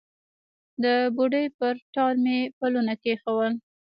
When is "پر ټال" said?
1.57-2.15